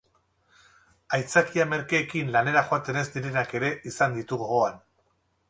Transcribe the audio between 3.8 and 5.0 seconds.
izan ditu gogoan.